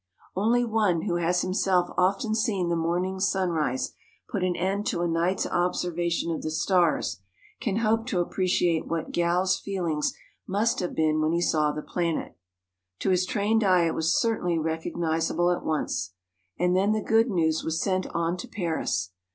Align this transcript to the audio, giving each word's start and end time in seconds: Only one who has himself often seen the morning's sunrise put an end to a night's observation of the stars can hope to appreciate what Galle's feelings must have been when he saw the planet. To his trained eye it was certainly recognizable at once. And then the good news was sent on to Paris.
Only 0.35 0.65
one 0.65 1.03
who 1.03 1.17
has 1.17 1.43
himself 1.43 1.91
often 1.95 2.33
seen 2.33 2.69
the 2.69 2.75
morning's 2.75 3.27
sunrise 3.29 3.93
put 4.31 4.43
an 4.43 4.55
end 4.55 4.87
to 4.87 5.03
a 5.03 5.07
night's 5.07 5.45
observation 5.45 6.31
of 6.31 6.41
the 6.41 6.49
stars 6.49 7.21
can 7.59 7.75
hope 7.75 8.07
to 8.07 8.19
appreciate 8.19 8.87
what 8.87 9.11
Galle's 9.11 9.59
feelings 9.59 10.13
must 10.47 10.79
have 10.79 10.95
been 10.95 11.21
when 11.21 11.33
he 11.33 11.41
saw 11.41 11.71
the 11.71 11.83
planet. 11.83 12.35
To 13.01 13.11
his 13.11 13.27
trained 13.27 13.63
eye 13.63 13.83
it 13.85 13.93
was 13.93 14.19
certainly 14.19 14.57
recognizable 14.57 15.51
at 15.51 15.63
once. 15.63 16.15
And 16.57 16.75
then 16.75 16.93
the 16.93 17.03
good 17.03 17.29
news 17.29 17.63
was 17.63 17.79
sent 17.79 18.07
on 18.07 18.37
to 18.37 18.47
Paris. 18.47 19.11